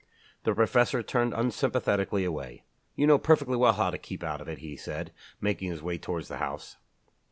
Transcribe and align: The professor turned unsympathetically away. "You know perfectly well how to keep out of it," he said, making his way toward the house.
The 0.45 0.55
professor 0.55 1.03
turned 1.03 1.35
unsympathetically 1.35 2.25
away. 2.25 2.63
"You 2.95 3.05
know 3.05 3.19
perfectly 3.19 3.55
well 3.55 3.73
how 3.73 3.91
to 3.91 3.99
keep 3.99 4.23
out 4.23 4.41
of 4.41 4.47
it," 4.47 4.57
he 4.57 4.75
said, 4.75 5.11
making 5.39 5.69
his 5.69 5.83
way 5.83 5.99
toward 5.99 6.23
the 6.25 6.37
house. 6.37 6.77